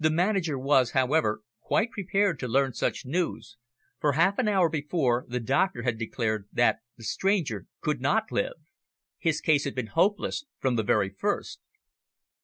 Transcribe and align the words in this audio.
The 0.03 0.09
manager 0.09 0.57
was, 0.57 0.93
however, 0.93 1.43
quite 1.59 1.91
prepared 1.91 2.39
to 2.39 2.47
learn 2.47 2.73
such 2.73 3.05
news, 3.05 3.57
for, 3.99 4.13
half 4.13 4.39
an 4.39 4.47
hour 4.47 4.67
before, 4.67 5.25
the 5.29 5.39
doctor 5.39 5.83
had 5.83 5.99
declared 5.99 6.49
that 6.51 6.79
the 6.97 7.03
stranger 7.03 7.67
could 7.81 8.01
not 8.01 8.31
live. 8.31 8.55
His 9.19 9.41
case 9.41 9.63
had 9.63 9.75
been 9.75 9.91
hopeless 9.93 10.45
from 10.57 10.75
the 10.75 10.81
very 10.83 11.09
first. 11.11 11.59